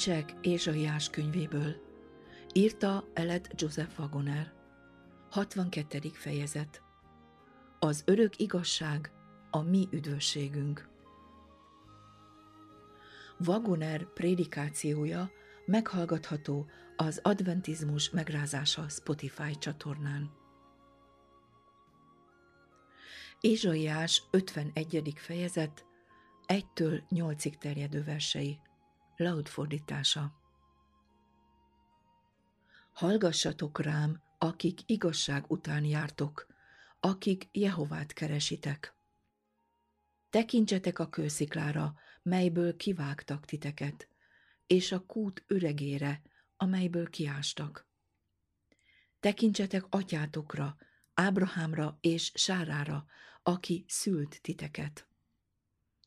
[0.00, 1.76] Kincsek Ézsaiás könyvéből
[2.52, 4.52] írta Elet Joseph Wagoner
[5.30, 5.98] 62.
[6.12, 6.82] fejezet
[7.78, 9.12] Az örök igazság
[9.50, 10.88] a mi üdvösségünk
[13.46, 15.30] Wagoner prédikációja
[15.66, 20.30] meghallgatható az Adventizmus megrázása Spotify csatornán.
[23.40, 25.12] Ézsaiás 51.
[25.16, 25.86] fejezet
[26.46, 28.60] 1-től 8-ig terjedő versei
[29.20, 30.32] Laud fordítása
[32.92, 36.46] Hallgassatok rám, akik igazság után jártok,
[37.00, 38.94] akik Jehovát keresitek.
[40.30, 44.08] Tekintsetek a kősziklára, melyből kivágtak titeket,
[44.66, 46.22] és a kút öregére,
[46.56, 47.86] amelyből kiástak.
[49.20, 50.76] Tekintsetek atyátokra,
[51.14, 53.06] Ábrahámra és Sárára,
[53.42, 55.06] aki szült titeket.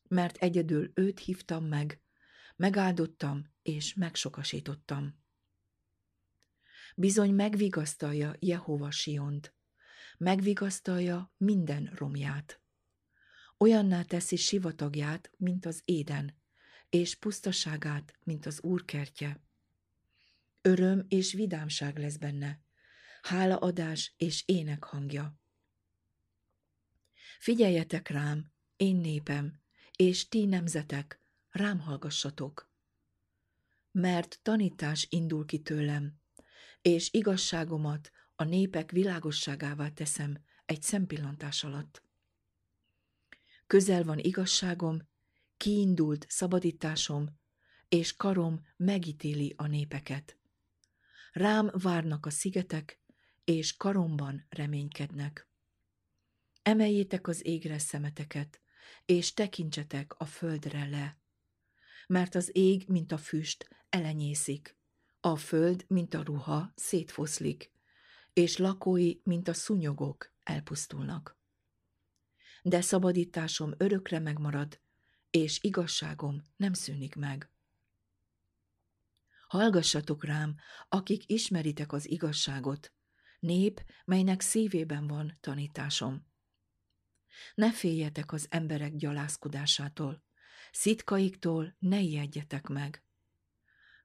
[0.08, 2.03] Mert egyedül őt hívtam meg,
[2.56, 5.22] megáldottam és megsokasítottam.
[6.96, 9.54] Bizony megvigasztalja Jehova Siont,
[10.18, 12.60] megvigasztalja minden romját.
[13.58, 16.36] Olyanná teszi sivatagját, mint az éden,
[16.88, 19.42] és pusztaságát, mint az úrkertje.
[20.62, 22.60] Öröm és vidámság lesz benne,
[23.22, 25.38] hálaadás és ének hangja.
[27.38, 29.60] Figyeljetek rám, én népem,
[29.96, 31.23] és ti nemzetek,
[31.54, 32.70] rám hallgassatok.
[33.90, 36.20] Mert tanítás indul ki tőlem,
[36.82, 42.02] és igazságomat a népek világosságává teszem egy szempillantás alatt.
[43.66, 45.08] Közel van igazságom,
[45.56, 47.38] kiindult szabadításom,
[47.88, 50.38] és karom megítéli a népeket.
[51.32, 53.00] Rám várnak a szigetek,
[53.44, 55.48] és karomban reménykednek.
[56.62, 58.60] Emeljétek az égre szemeteket,
[59.04, 61.22] és tekintsetek a földre le
[62.06, 64.76] mert az ég, mint a füst, elenyészik,
[65.20, 67.72] a föld, mint a ruha, szétfoszlik,
[68.32, 71.38] és lakói, mint a szúnyogok, elpusztulnak.
[72.62, 74.80] De szabadításom örökre megmarad,
[75.30, 77.50] és igazságom nem szűnik meg.
[79.46, 80.54] Hallgassatok rám,
[80.88, 82.92] akik ismeritek az igazságot,
[83.38, 86.26] nép, melynek szívében van tanításom.
[87.54, 90.24] Ne féljetek az emberek gyalázkodásától,
[90.76, 93.02] Szitkaiktól ne ijedjetek meg,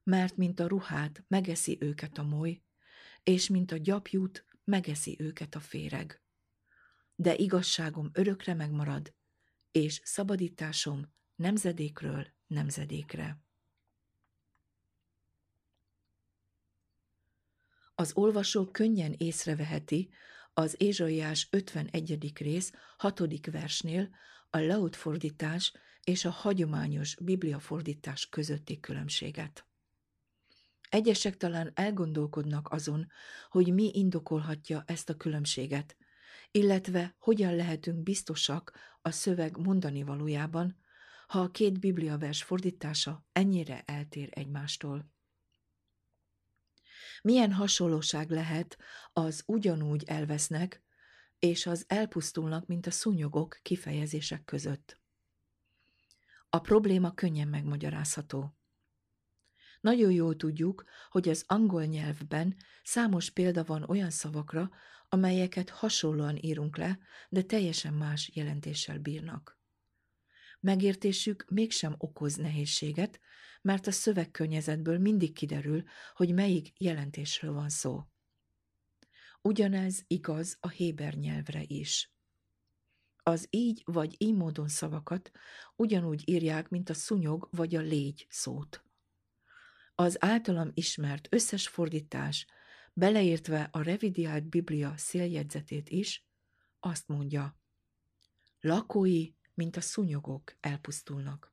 [0.02, 2.62] mert mint a ruhát megeszi őket a moly,
[3.22, 6.22] és mint a gyapjút megeszi őket a féreg.
[7.14, 9.14] De igazságom örökre megmarad,
[9.70, 13.42] és szabadításom nemzedékről nemzedékre.
[17.94, 20.10] Az olvasó könnyen észreveheti
[20.54, 22.32] az Ézsaiás 51.
[22.38, 23.46] rész 6.
[23.46, 24.10] versnél
[24.50, 25.72] a laut fordítás
[26.04, 29.64] és a hagyományos bibliafordítás közötti különbséget.
[30.88, 33.06] Egyesek talán elgondolkodnak azon,
[33.48, 35.96] hogy mi indokolhatja ezt a különbséget,
[36.50, 38.72] illetve hogyan lehetünk biztosak
[39.02, 40.76] a szöveg mondani valójában,
[41.26, 45.10] ha a két bibliavers fordítása ennyire eltér egymástól.
[47.22, 48.78] Milyen hasonlóság lehet
[49.12, 50.82] az ugyanúgy elvesznek
[51.38, 54.99] és az elpusztulnak, mint a szúnyogok kifejezések között?
[56.50, 58.58] A probléma könnyen megmagyarázható.
[59.80, 64.70] Nagyon jól tudjuk, hogy az angol nyelvben számos példa van olyan szavakra,
[65.08, 66.98] amelyeket hasonlóan írunk le,
[67.28, 69.58] de teljesen más jelentéssel bírnak.
[70.60, 73.20] Megértésük mégsem okoz nehézséget,
[73.62, 78.04] mert a szövegkörnyezetből mindig kiderül, hogy melyik jelentésről van szó.
[79.42, 82.12] Ugyanez igaz a héber nyelvre is.
[83.30, 85.30] Az így vagy így módon szavakat
[85.76, 88.84] ugyanúgy írják, mint a szúnyog vagy a légy szót.
[89.94, 92.46] Az általam ismert összes fordítás,
[92.92, 96.26] beleértve a revidiált Biblia széljegyzetét is,
[96.80, 97.58] azt mondja,
[98.60, 101.52] lakói, mint a szúnyogok elpusztulnak.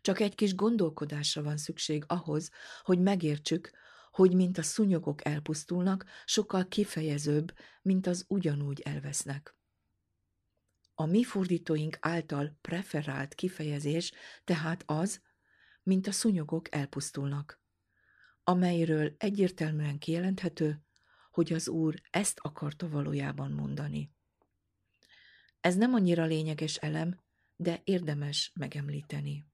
[0.00, 2.50] Csak egy kis gondolkodásra van szükség ahhoz,
[2.82, 3.70] hogy megértsük,
[4.10, 9.56] hogy mint a szúnyogok elpusztulnak, sokkal kifejezőbb, mint az ugyanúgy elvesznek.
[10.94, 14.12] A mi fordítóink által preferált kifejezés
[14.44, 15.22] tehát az,
[15.82, 17.62] mint a szúnyogok elpusztulnak,
[18.42, 20.82] amelyről egyértelműen kijelenthető,
[21.30, 24.12] hogy az Úr ezt akarta valójában mondani.
[25.60, 27.20] Ez nem annyira lényeges elem,
[27.56, 29.46] de érdemes megemlíteni.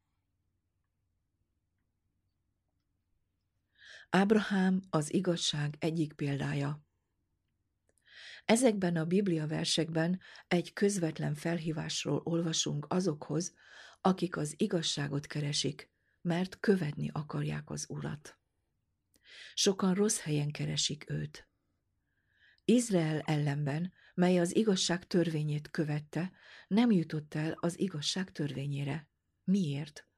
[4.11, 6.85] Ábrahám az igazság egyik példája.
[8.45, 13.55] Ezekben a Biblia versekben egy közvetlen felhívásról olvasunk azokhoz,
[14.01, 15.91] akik az igazságot keresik,
[16.21, 18.39] mert követni akarják az urat.
[19.55, 21.49] Sokan rossz helyen keresik őt.
[22.65, 26.33] Izrael ellenben, mely az igazság törvényét követte,
[26.69, 29.09] nem jutott el az igazság törvényére.
[29.45, 30.09] Miért?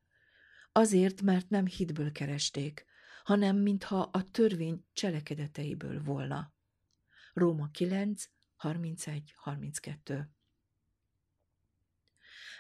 [0.72, 2.84] Azért, mert nem hitből keresték,
[3.26, 6.54] hanem mintha a törvény cselekedeteiből volna.
[7.32, 8.24] Róma 9,
[8.58, 10.26] 31-32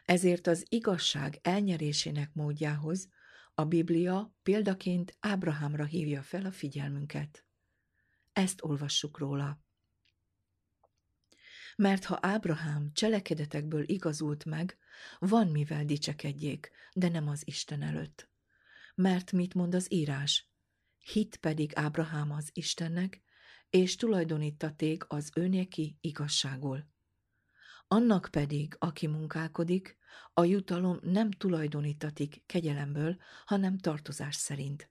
[0.04, 3.08] Ezért az igazság elnyerésének módjához
[3.54, 7.44] a Biblia példaként Ábrahámra hívja fel a figyelmünket.
[8.32, 9.60] Ezt olvassuk róla.
[11.76, 14.78] Mert ha Ábrahám cselekedetekből igazult meg,
[15.18, 18.28] van mivel dicsekedjék, de nem az Isten előtt.
[18.94, 20.54] Mert mit mond az írás?
[21.12, 23.22] Hit pedig Ábrahám az Istennek,
[23.70, 26.86] és tulajdonítaték az őnéki igazságul.
[27.88, 29.96] Annak pedig, aki munkálkodik,
[30.32, 34.90] a jutalom nem tulajdonítatik kegyelemből, hanem tartozás szerint.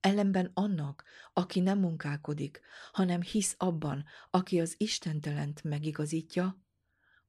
[0.00, 2.60] Ellenben annak, aki nem munkálkodik,
[2.92, 6.62] hanem hisz abban, aki az Istentelent megigazítja,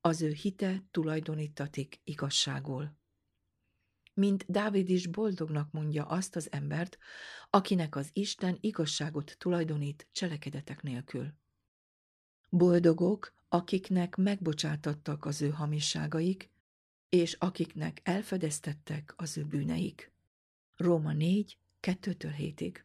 [0.01, 2.96] az ő hite tulajdonítatik igazságul.
[4.17, 6.97] Mint Dávid is boldognak mondja azt az embert,
[7.49, 11.33] akinek az Isten igazságot tulajdonít cselekedetek nélkül.
[12.49, 16.49] Boldogok, akiknek megbocsátattak az ő hamisságaik,
[17.09, 20.11] és akiknek elfedeztettek az ő bűneik.
[20.75, 22.75] Róma 4, 2-től 7-ig.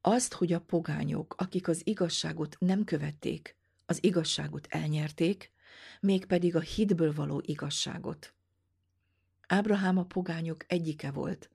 [0.00, 3.56] Azt, hogy a pogányok, akik az igazságot nem követték,
[3.86, 5.52] az igazságot elnyerték,
[6.00, 8.34] mégpedig a hitből való igazságot.
[9.52, 11.50] Ábrahám a pogányok egyike volt,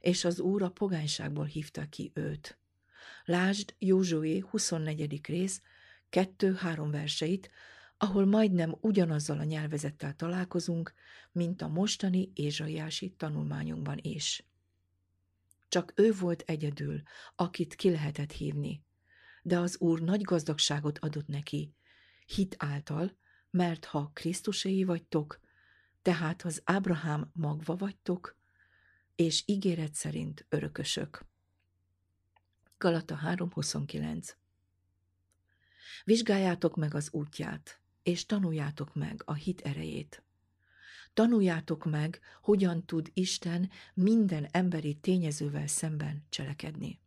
[0.00, 2.58] és az Úr a pogányságból hívta ki őt.
[3.24, 5.26] Lásd Józsué 24.
[5.26, 5.62] rész,
[6.10, 7.50] 2-3 verseit,
[7.96, 10.94] ahol majdnem ugyanazzal a nyelvezettel találkozunk,
[11.32, 14.46] mint a mostani ézsaiási tanulmányunkban is.
[15.68, 17.02] Csak ő volt egyedül,
[17.36, 18.82] akit ki lehetett hívni,
[19.42, 21.74] de az Úr nagy gazdagságot adott neki,
[22.26, 23.16] hit által,
[23.50, 25.46] mert ha Krisztuséi vagytok,
[26.02, 28.36] tehát az Ábrahám magva vagytok,
[29.14, 31.26] és ígéret szerint örökösök.
[32.78, 34.32] Galata 3.29
[36.04, 40.22] Vizsgáljátok meg az útját, és tanuljátok meg a hit erejét.
[41.14, 47.00] Tanuljátok meg, hogyan tud Isten minden emberi tényezővel szemben cselekedni.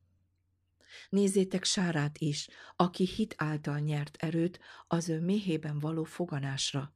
[1.09, 6.95] Nézzétek Sárát is, aki hit által nyert erőt az ő méhében való foganásra,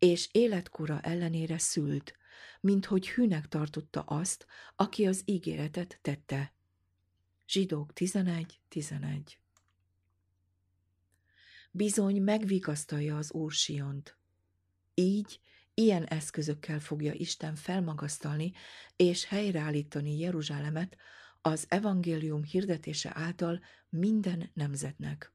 [0.00, 2.16] és életkora ellenére szült,
[2.60, 6.54] mint hogy hűnek tartotta azt, aki az ígéretet tette.
[7.48, 9.38] Zsidók 11.11 11.
[11.70, 14.18] Bizony megvigasztalja az Úr Siont.
[14.94, 15.40] Így,
[15.74, 18.52] ilyen eszközökkel fogja Isten felmagasztalni
[18.96, 20.96] és helyreállítani Jeruzsálemet
[21.40, 25.32] az evangélium hirdetése által minden nemzetnek.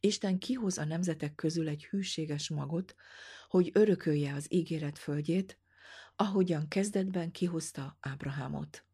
[0.00, 2.94] Isten kihoz a nemzetek közül egy hűséges magot,
[3.48, 5.58] hogy örökölje az ígéret földjét,
[6.16, 8.84] ahogyan kezdetben kihozta Ábrahámot.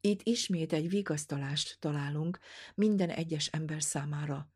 [0.00, 2.38] Itt ismét egy vigasztalást találunk
[2.74, 4.50] minden egyes ember számára,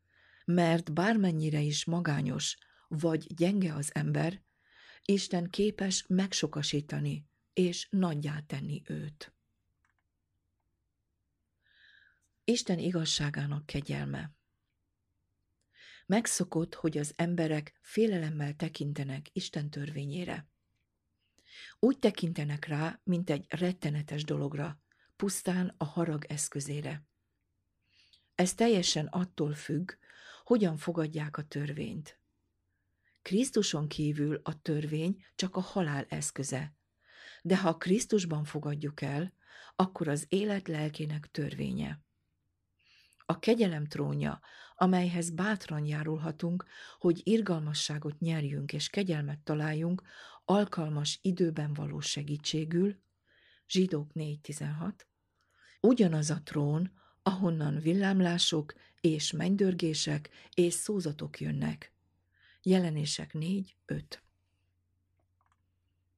[0.44, 2.56] mert bármennyire is magányos
[2.88, 4.42] vagy gyenge az ember,
[5.04, 9.34] Isten képes megsokasítani és nagyjá tenni őt.
[12.44, 14.34] Isten igazságának kegyelme
[16.10, 20.48] Megszokott, hogy az emberek félelemmel tekintenek Isten törvényére.
[21.78, 24.80] Úgy tekintenek rá, mint egy rettenetes dologra,
[25.16, 27.04] pusztán a harag eszközére.
[28.34, 29.92] Ez teljesen attól függ,
[30.44, 32.20] hogyan fogadják a törvényt.
[33.22, 36.74] Krisztuson kívül a törvény csak a halál eszköze,
[37.42, 39.34] de ha Krisztusban fogadjuk el,
[39.76, 42.00] akkor az élet lelkének törvénye.
[43.30, 44.40] A kegyelem trónja,
[44.74, 46.64] amelyhez bátran járulhatunk,
[46.98, 50.02] hogy irgalmasságot nyerjünk és kegyelmet találjunk,
[50.44, 52.96] alkalmas időben való segítségül,
[53.68, 54.92] Zsidók 4.16,
[55.80, 61.92] ugyanaz a trón, ahonnan villámlások és mennydörgések és szózatok jönnek.
[62.62, 64.02] Jelenések 4.5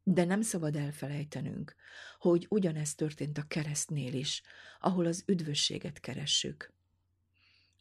[0.02, 1.75] De nem szabad elfelejtenünk,
[2.19, 4.42] hogy ugyanezt történt a keresztnél is,
[4.81, 6.73] ahol az üdvösséget keressük.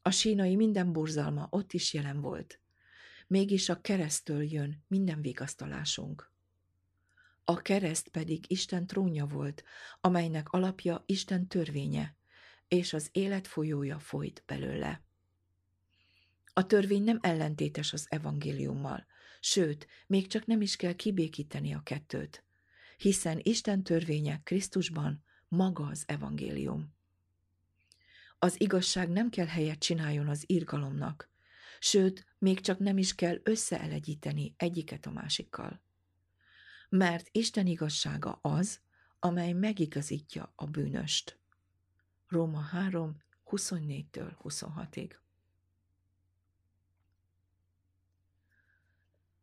[0.01, 2.59] A sínai minden borzalma ott is jelen volt.
[3.27, 6.31] Mégis a keresztől jön minden vigasztalásunk.
[7.43, 9.63] A kereszt pedig Isten trónja volt,
[10.01, 12.15] amelynek alapja Isten törvénye,
[12.67, 15.03] és az élet folyója folyt belőle.
[16.53, 19.05] A törvény nem ellentétes az evangéliummal,
[19.39, 22.43] sőt, még csak nem is kell kibékíteni a kettőt,
[22.97, 26.99] hiszen Isten törvénye Krisztusban maga az evangélium.
[28.43, 31.29] Az igazság nem kell helyet csináljon az irgalomnak,
[31.79, 35.81] sőt, még csak nem is kell összeelegyíteni egyiket a másikkal.
[36.89, 38.79] Mert Isten igazsága az,
[39.19, 41.39] amely megigazítja a bűnöst.
[42.27, 45.11] Róma 3, 24-től 26-ig.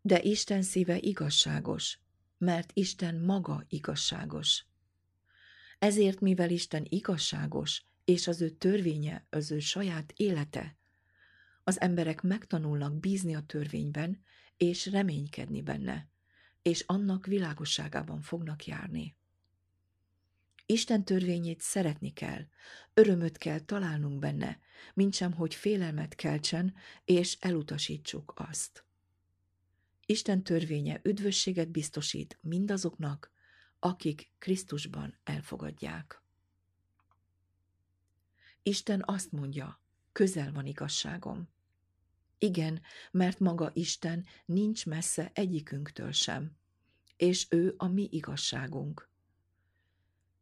[0.01, 1.99] De Isten szíve igazságos,
[2.39, 4.65] mert Isten maga igazságos.
[5.79, 10.77] Ezért, mivel Isten igazságos, és az ő törvénye az ő saját élete,
[11.65, 14.23] az emberek megtanulnak bízni a törvényben,
[14.57, 16.09] és reménykedni benne,
[16.63, 19.17] és annak világosságában fognak járni.
[20.67, 22.47] Isten törvényét szeretni kell,
[22.95, 24.59] örömöt kell találnunk benne,
[24.95, 26.75] mintsem, hogy félelmet keltsen,
[27.05, 28.85] és elutasítsuk azt.
[30.07, 33.33] Isten törvénye üdvösséget biztosít mindazoknak,
[33.79, 36.27] akik Krisztusban elfogadják.
[38.63, 39.81] Isten azt mondja,
[40.13, 41.49] közel van igazságom.
[42.39, 46.57] Igen, mert maga Isten nincs messze egyikünktől sem,
[47.17, 49.09] és ő a mi igazságunk.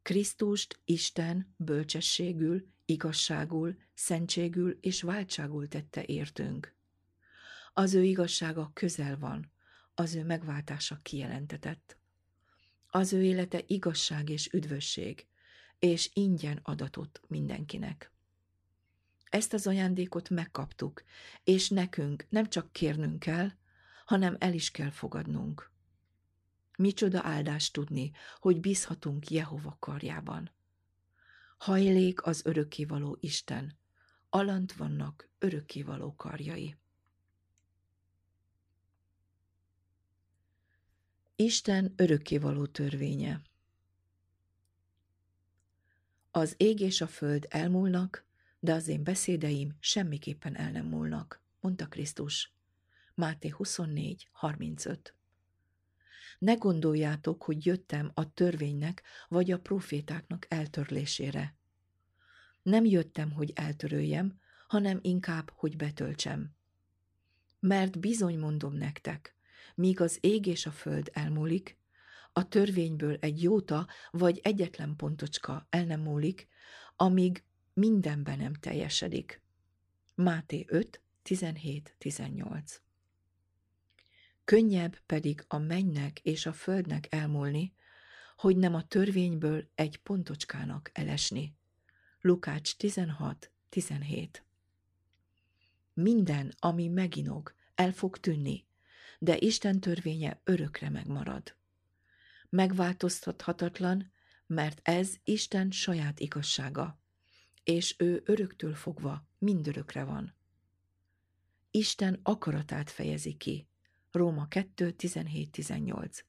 [0.02, 6.75] Krisztust Isten bölcsességül, igazságul, szentségül és váltságul tette értünk.
[7.73, 9.52] Az ő igazsága közel van,
[9.94, 11.99] az ő megváltása kijelentetett.
[12.87, 15.26] Az ő élete igazság és üdvösség,
[15.78, 18.11] és ingyen adatot mindenkinek.
[19.25, 21.02] Ezt az ajándékot megkaptuk,
[21.45, 23.50] és nekünk nem csak kérnünk kell,
[24.04, 25.71] hanem el is kell fogadnunk.
[26.78, 30.50] Micsoda áldást tudni, hogy bízhatunk Jehova karjában.
[31.59, 33.78] Hajlék az örökkévaló Isten,
[34.28, 36.76] alant vannak örökkévaló karjai.
[41.37, 43.42] Isten örökkévaló törvénye
[46.37, 48.25] Az ég és a föld elmúlnak,
[48.59, 52.52] de az én beszédeim semmiképpen el nem múlnak, mondta Krisztus.
[53.14, 55.14] Máté 24, 35
[56.38, 61.55] Ne gondoljátok, hogy jöttem a törvénynek vagy a profétáknak eltörlésére.
[62.62, 66.55] Nem jöttem, hogy eltöröljem, hanem inkább, hogy betöltsem.
[67.61, 69.37] Mert bizony mondom nektek,
[69.75, 71.78] míg az ég és a föld elmúlik,
[72.38, 76.49] a törvényből egy jóta vagy egyetlen pontocska el nem múlik,
[76.97, 79.43] amíg mindenben nem teljesedik.
[80.14, 82.76] Máté 5, 17-18
[84.45, 87.75] Könnyebb pedig a mennynek és a földnek elmúlni,
[88.37, 91.57] hogy nem a törvényből egy pontocskának elesni.
[92.21, 94.45] Lukács 16, 17
[95.95, 98.66] Minden, ami meginog, el fog tűnni,
[99.19, 101.57] de Isten törvénye örökre megmarad.
[102.49, 104.12] Megváltoztathatatlan,
[104.47, 107.00] mert ez Isten saját igazsága
[107.67, 110.35] és ő öröktől fogva mindörökre van.
[111.71, 113.69] Isten akaratát fejezi ki.
[114.11, 116.21] Róma 2, 17-18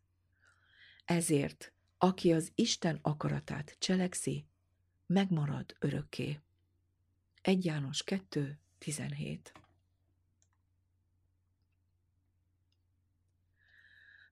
[1.06, 4.46] Ezért, aki az Isten akaratát cselekszi,
[5.06, 6.40] megmarad örökké.
[7.42, 8.60] 1 János 2,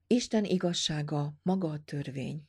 [0.08, 2.48] Isten igazsága maga a törvény.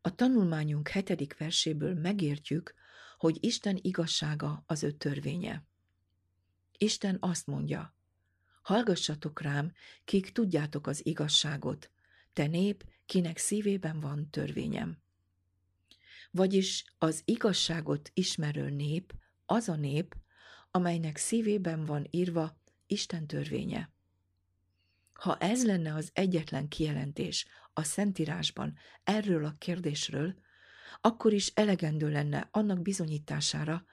[0.00, 2.74] A tanulmányunk hetedik verséből megértjük,
[3.16, 5.64] hogy Isten igazsága az ő törvénye.
[6.72, 7.94] Isten azt mondja,
[8.62, 9.72] hallgassatok rám,
[10.04, 11.90] kik tudjátok az igazságot,
[12.32, 14.98] te nép, kinek szívében van törvényem.
[16.30, 19.14] Vagyis az igazságot ismerő nép
[19.46, 20.16] az a nép,
[20.70, 23.96] amelynek szívében van írva Isten törvénye.
[25.18, 30.34] Ha ez lenne az egyetlen kijelentés a Szentírásban erről a kérdésről,
[31.00, 33.84] akkor is elegendő lenne annak bizonyítására,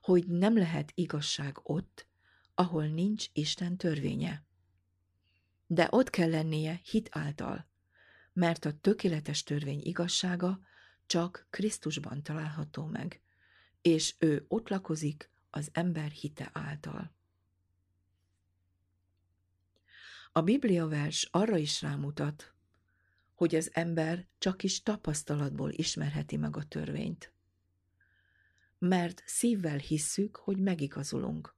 [0.00, 2.06] hogy nem lehet igazság ott,
[2.54, 4.44] ahol nincs Isten törvénye.
[5.66, 7.68] De ott kell lennie hit által,
[8.32, 10.60] mert a tökéletes törvény igazsága
[11.06, 13.22] csak Krisztusban található meg,
[13.82, 17.14] és ő ott lakozik az ember hite által.
[20.36, 22.54] A Biblia vers arra is rámutat,
[23.34, 27.32] hogy az ember csak is tapasztalatból ismerheti meg a törvényt.
[28.78, 31.54] Mert szívvel hisszük, hogy megigazulunk.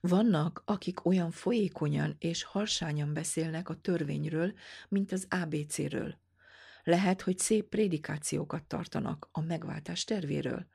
[0.00, 4.52] Vannak, akik olyan folyékonyan és harsányan beszélnek a törvényről,
[4.88, 6.18] mint az ABC-ről.
[6.84, 10.66] Lehet, hogy szép prédikációkat tartanak a megváltás tervéről,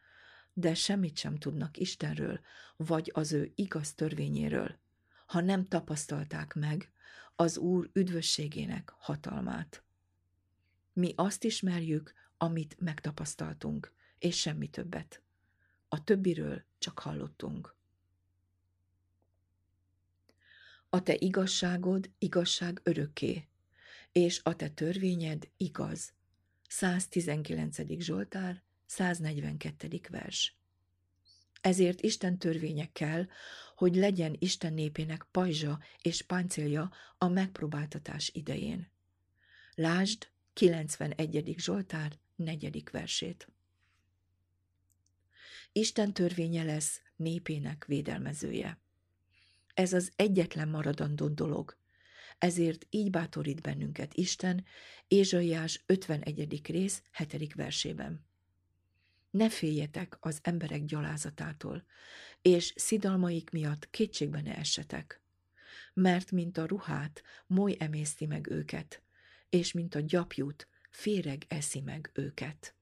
[0.54, 2.40] de semmit sem tudnak Istenről,
[2.76, 4.84] vagy az ő igaz törvényéről,
[5.26, 6.92] ha nem tapasztalták meg,
[7.36, 9.84] az Úr üdvösségének hatalmát.
[10.94, 15.22] Mi azt ismerjük, amit megtapasztaltunk, és semmi többet.
[15.88, 17.76] A többiről csak hallottunk.
[20.90, 23.48] A te igazságod igazság örökké,
[24.12, 26.14] és a te törvényed igaz.
[26.68, 27.78] 119.
[28.00, 30.00] Zsoltár, 142.
[30.10, 30.58] vers.
[31.66, 33.28] Ezért Isten törvények kell,
[33.76, 38.92] hogy legyen Isten népének pajzsa és páncélja a megpróbáltatás idején.
[39.76, 41.56] Lásd 91.
[41.58, 42.84] Zsoltár 4.
[42.92, 43.48] versét.
[45.72, 48.80] Isten törvénye lesz népének védelmezője.
[49.74, 51.78] Ez az egyetlen maradandó dolog.
[52.38, 54.66] Ezért így bátorít bennünket Isten
[55.08, 56.62] Ézsaiás 51.
[56.68, 57.54] rész 7.
[57.54, 58.26] versében.
[59.36, 61.86] Ne féljetek az emberek gyalázatától,
[62.42, 65.22] és szidalmaik miatt kétségbe ne essetek.
[65.94, 69.02] Mert mint a ruhát, moly emészti meg őket,
[69.50, 72.76] és mint a gyapjút, féreg eszi meg őket.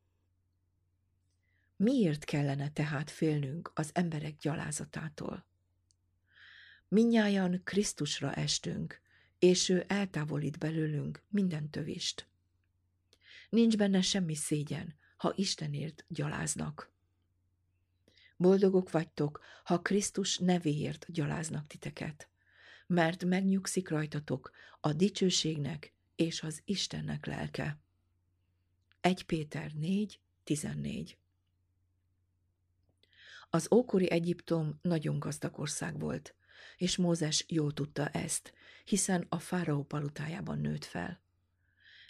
[1.76, 5.46] Miért kellene tehát félnünk az emberek gyalázatától?
[6.88, 9.02] Minnyájan Krisztusra estünk,
[9.40, 12.28] és ő eltávolít belőlünk minden tövist.
[13.50, 16.92] Nincs benne semmi szégyen, ha Istenért gyaláznak.
[18.38, 22.30] Boldogok vagytok, ha Krisztus nevéért gyaláznak titeket,
[22.88, 27.80] mert megnyugszik rajtatok a dicsőségnek és az Istennek lelke.
[29.02, 31.18] 1 Péter 4, 14
[33.50, 36.36] Az ókori Egyiptom nagyon gazdag ország volt,
[36.78, 41.22] és Mózes jól tudta ezt, hiszen a fáraó palutájában nőtt fel.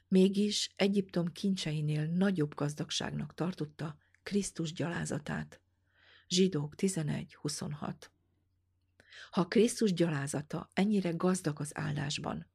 [0.08, 5.62] Mégis Egyiptom kincseinél nagyobb gazdagságnak tartotta Krisztus gyalázatát.
[6.28, 7.94] Zsidók 11.26
[9.32, 12.48] Ha Krisztus gyalázata ennyire gazdag az áldásban,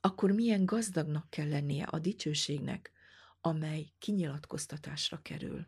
[0.00, 2.92] akkor milyen gazdagnak kell lennie a dicsőségnek,
[3.40, 5.66] amely kinyilatkoztatásra kerül.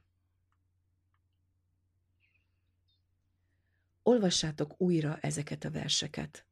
[4.03, 6.47] Olvassátok újra ezeket a verseket,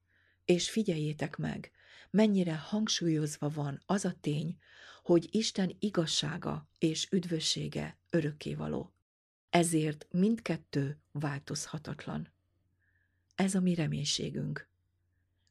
[0.44, 1.70] és figyeljétek meg,
[2.11, 4.57] mennyire hangsúlyozva van az a tény,
[5.03, 8.92] hogy Isten igazsága és üdvössége örökkévaló.
[9.51, 12.33] Ezért mindkettő változhatatlan.
[13.35, 14.68] Ez a mi reménységünk.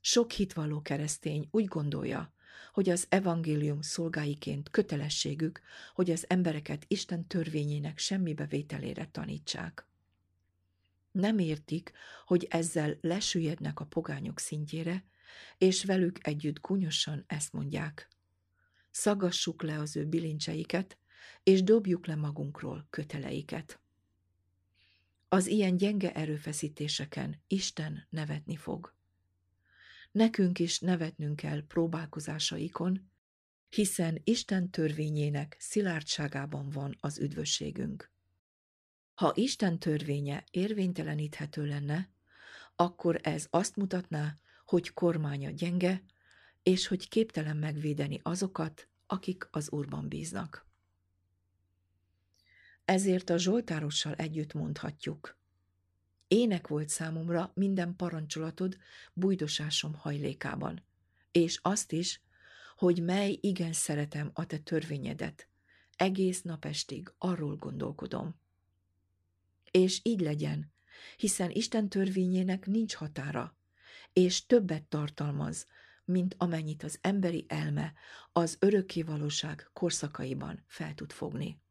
[0.02, 2.34] Sok hitvalló keresztény úgy gondolja,
[2.74, 5.62] hogy az evangélium szolgáiként kötelességük,
[5.94, 9.88] hogy az embereket Isten törvényének semmi bevételére tanítsák.
[11.12, 11.92] Nem értik,
[12.26, 15.04] hogy ezzel lesüllyednek a pogányok szintjére,
[15.58, 18.10] és velük együtt gúnyosan ezt mondják.
[18.92, 20.98] Szagassuk le az ő bilincseiket,
[21.44, 23.82] és dobjuk le magunkról köteleiket.
[25.28, 28.96] Az ilyen gyenge erőfeszítéseken Isten nevetni fog.
[30.12, 33.12] Nekünk is nevetnünk kell próbálkozásaikon,
[33.70, 38.12] hiszen Isten törvényének szilárdságában van az üdvösségünk.
[39.14, 42.10] Ha Isten törvénye érvényteleníthető lenne,
[42.76, 44.38] akkor ez azt mutatná,
[44.70, 46.04] hogy kormánya gyenge,
[46.64, 50.68] és hogy képtelen megvédeni azokat, akik az Úrban bíznak.
[52.86, 55.38] Ezért a Zsoltárossal együtt mondhatjuk.
[56.28, 58.78] Ének volt számomra minden parancsolatod
[59.14, 60.84] bújdosásom hajlékában,
[61.32, 62.22] és azt is,
[62.76, 65.48] hogy mely igen szeretem a te törvényedet,
[65.96, 68.40] egész napestig arról gondolkodom.
[69.72, 70.72] És így legyen,
[71.18, 73.59] hiszen Isten törvényének nincs határa,
[74.14, 75.68] és többet tartalmaz,
[76.06, 77.94] mint amennyit az emberi elme
[78.32, 81.62] az örökké valóság korszakaiban fel tud fogni.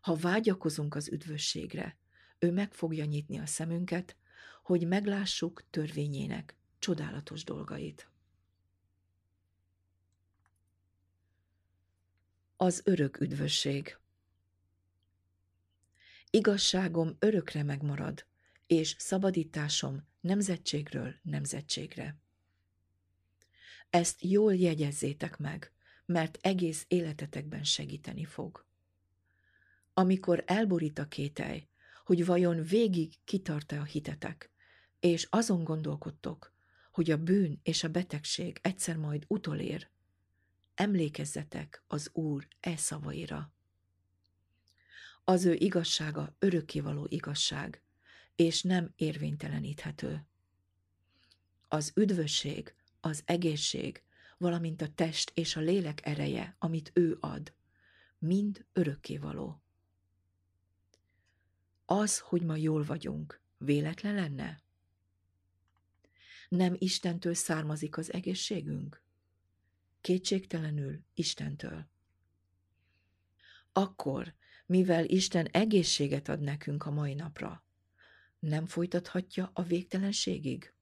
[0.00, 1.98] Ha vágyakozunk az üdvösségre,
[2.38, 4.16] ő meg fogja nyitni a szemünket,
[4.62, 8.08] hogy meglássuk törvényének csodálatos dolgait.
[12.56, 13.98] Az örök üdvösség
[16.30, 18.26] Igazságom örökre megmarad,
[18.66, 22.16] és szabadításom nemzetségről nemzetségre.
[23.90, 25.72] Ezt jól jegyezzétek meg,
[26.06, 28.66] mert egész életetekben segíteni fog.
[29.94, 31.68] Amikor elborít a kételj,
[32.04, 34.50] hogy vajon végig kitart-e a hitetek,
[35.00, 36.52] és azon gondolkodtok,
[36.92, 39.88] hogy a bűn és a betegség egyszer majd utolér,
[40.74, 43.52] emlékezzetek az Úr e szavaira.
[45.24, 47.82] Az ő igazsága örökkévaló igazság,
[48.36, 50.26] és nem érvényteleníthető.
[51.68, 54.02] Az üdvösség, az egészség,
[54.38, 57.54] valamint a test és a lélek ereje, amit ő ad,
[58.18, 59.62] mind örökkévaló.
[61.84, 64.62] Az, hogy ma jól vagyunk, véletlen lenne?
[66.48, 69.02] Nem Istentől származik az egészségünk?
[70.00, 71.88] Kétségtelenül Istentől.
[73.72, 74.34] Akkor,
[74.66, 77.63] mivel Isten egészséget ad nekünk a mai napra,
[78.44, 80.74] nem folytathatja a végtelenségig?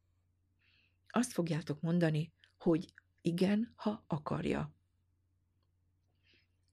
[1.09, 4.75] Azt fogjátok mondani, hogy igen, ha akarja.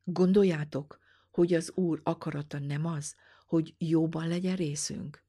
[0.04, 1.00] Gondoljátok,
[1.32, 5.24] hogy az Úr akarata nem az, hogy jóban legyen részünk?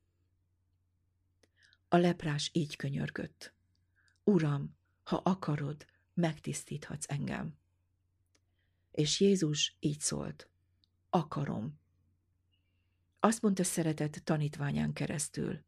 [1.88, 3.55] A leprás így könyörgött.
[4.25, 7.59] Uram, ha akarod, megtisztíthatsz engem.
[8.90, 10.49] És Jézus így szólt.
[11.11, 11.81] Akarom.
[13.21, 15.65] Azt mondta szeretett tanítványán keresztül.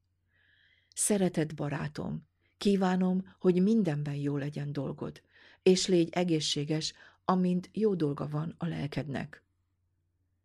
[0.94, 2.26] Szeretett barátom,
[2.58, 5.22] kívánom, hogy mindenben jó legyen dolgod,
[5.62, 6.92] és légy egészséges,
[7.24, 9.42] amint jó dolga van a lelkednek.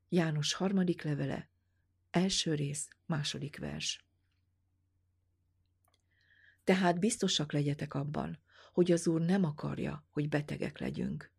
[0.10, 1.50] János harmadik levele,
[2.12, 4.06] első rész, második vers.
[6.64, 8.40] Tehát biztosak legyetek abban,
[8.74, 11.32] hogy az Úr nem akarja, hogy betegek legyünk.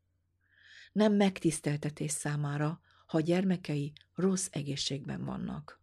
[0.93, 5.81] Nem megtiszteltetés számára, ha gyermekei rossz egészségben vannak.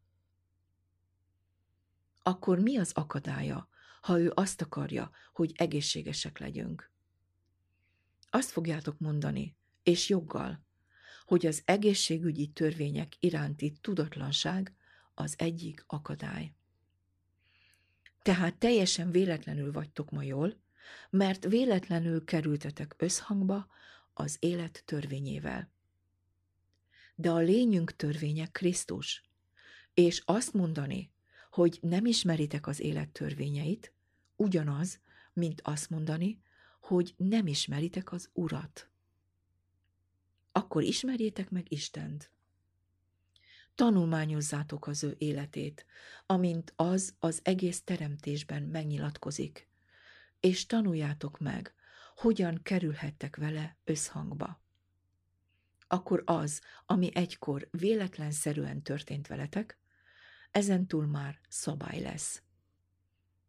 [2.23, 3.69] Akkor mi az akadálya,
[4.01, 6.91] ha ő azt akarja, hogy egészségesek legyünk?
[8.29, 10.65] Azt fogjátok mondani, és joggal,
[11.25, 14.75] hogy az egészségügyi törvények iránti tudatlanság
[15.13, 16.53] az egyik akadály.
[18.21, 20.61] Tehát teljesen véletlenül vagytok ma jól,
[21.09, 23.67] mert véletlenül kerültetek összhangba
[24.13, 25.73] az élet törvényével.
[27.15, 29.23] De a lényünk törvénye Krisztus,
[29.93, 31.12] és azt mondani,
[31.49, 33.93] hogy nem ismeritek az élet törvényeit,
[34.36, 34.99] ugyanaz,
[35.34, 36.41] mint azt mondani,
[36.80, 38.89] hogy nem ismeritek az Urat.
[40.51, 42.32] Akkor ismerjétek meg Istent.
[43.75, 45.86] Tanulmányozzátok az ő életét,
[46.25, 49.67] amint az az egész teremtésben megnyilatkozik,
[50.39, 51.73] és tanuljátok meg,
[52.15, 54.64] hogyan kerülhettek vele összhangba.
[55.95, 59.77] Akkor az, ami egykor véletlenszerűen történt veletek,
[60.51, 62.41] ezentúl már szabály lesz.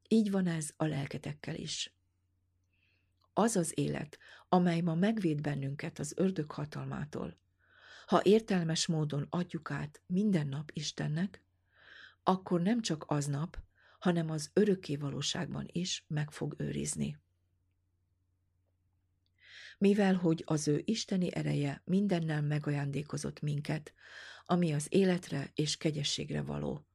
[0.09, 1.95] Így van ez a lelketekkel is.
[3.33, 7.37] Az az élet, amely ma megvéd bennünket az ördög hatalmától,
[8.07, 11.43] ha értelmes módon adjuk át minden nap Istennek,
[12.23, 13.59] akkor nem csak aznap,
[13.99, 17.19] hanem az örökké valóságban is meg fog őrizni.
[19.79, 23.93] Mivel, hogy az ő isteni ereje mindennel megajándékozott minket,
[24.47, 26.87] ami az életre és kegyességre való,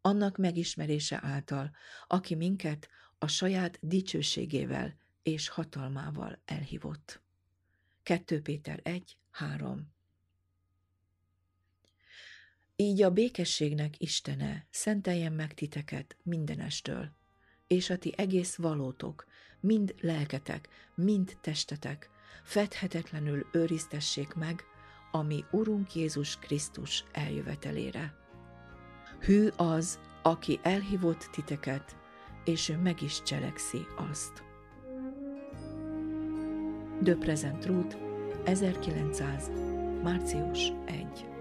[0.00, 1.70] annak megismerése által,
[2.06, 2.88] aki minket
[3.18, 7.22] a saját dicsőségével és hatalmával elhívott.
[8.02, 9.96] 2 Péter 1, 3
[12.80, 17.12] így a békességnek Istene szenteljen meg titeket mindenestől,
[17.66, 19.26] és a ti egész valótok,
[19.60, 22.10] mind lelketek, mind testetek,
[22.42, 24.64] fedhetetlenül őriztessék meg,
[25.10, 28.14] ami Urunk Jézus Krisztus eljövetelére.
[29.20, 31.96] Hű az, aki elhívott titeket,
[32.44, 34.42] és ő meg is cselekszi azt.
[37.02, 37.96] The Present Truth,
[38.44, 39.50] 1900.
[40.02, 41.37] március 1